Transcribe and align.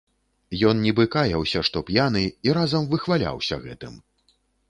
Ён 0.69 0.79
нібы 0.85 1.03
каяўся, 1.15 1.61
што 1.69 1.83
п'яны, 1.91 2.23
і 2.49 2.57
разам 2.59 2.89
выхваляўся 2.93 3.55
гэтым. 3.67 3.93